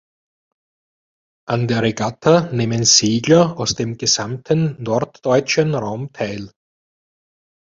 [1.47, 6.51] An der Regatta nehmen Segler aus dem gesamten norddeutschen Raum teil.